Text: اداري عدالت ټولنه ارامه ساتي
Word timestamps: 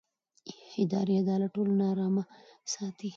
اداري 0.83 1.13
عدالت 1.21 1.49
ټولنه 1.55 1.83
ارامه 1.93 2.23
ساتي 2.73 3.09